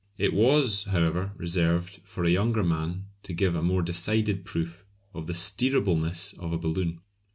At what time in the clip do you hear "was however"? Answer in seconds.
0.33-1.31